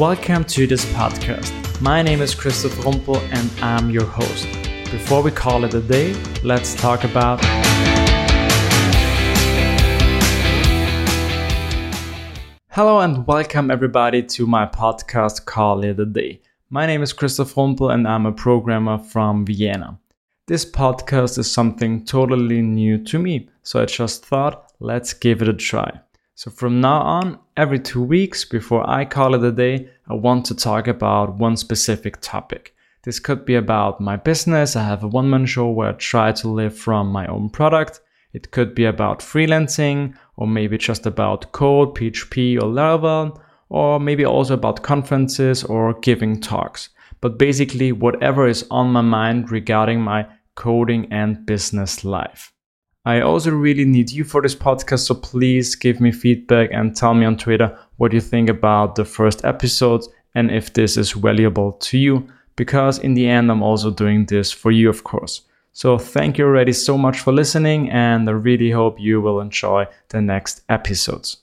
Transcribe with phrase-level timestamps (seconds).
[0.00, 1.52] Welcome to this podcast.
[1.82, 4.46] My name is Christoph Rumpel and I'm your host.
[4.90, 7.38] Before we call it a day, let's talk about.
[12.70, 16.40] Hello and welcome everybody to my podcast Call It a Day.
[16.70, 19.98] My name is Christoph Rumpel and I'm a programmer from Vienna.
[20.46, 25.48] This podcast is something totally new to me, so I just thought, let's give it
[25.48, 26.00] a try.
[26.40, 30.46] So from now on, every two weeks before I call it a day, I want
[30.46, 32.74] to talk about one specific topic.
[33.02, 34.74] This could be about my business.
[34.74, 38.00] I have a one man show where I try to live from my own product.
[38.32, 44.24] It could be about freelancing or maybe just about code, PHP or Laravel, or maybe
[44.24, 46.88] also about conferences or giving talks.
[47.20, 52.54] But basically, whatever is on my mind regarding my coding and business life.
[53.06, 57.14] I also really need you for this podcast, so please give me feedback and tell
[57.14, 61.72] me on Twitter what you think about the first episodes and if this is valuable
[61.72, 65.40] to you, because in the end, I'm also doing this for you, of course.
[65.72, 69.86] So thank you already so much for listening, and I really hope you will enjoy
[70.10, 71.38] the next episodes.